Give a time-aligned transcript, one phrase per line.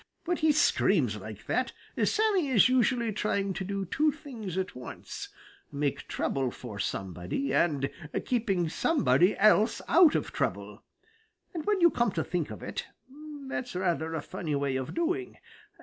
[0.25, 5.29] "When he screams like that, Sammy is usually trying to do two things at once
[5.71, 7.87] make trouble for somebody and
[8.25, 10.81] keep somebody else out of trouble;
[11.53, 12.87] and when you come to think of it,
[13.47, 15.37] that's rather a funny way of doing.